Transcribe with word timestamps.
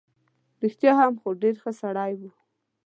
رښتیا 0.63 0.91
هم، 1.01 1.13
خو 1.21 1.29
ډېر 1.41 1.55
ښه 1.61 1.71
سړی 1.81 2.11
وو. 2.19 2.29